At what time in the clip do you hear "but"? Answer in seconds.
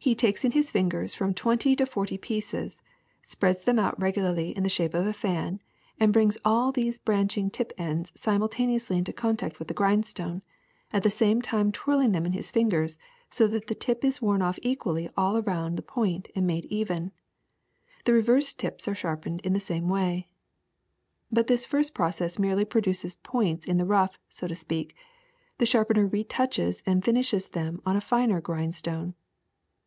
21.34-21.48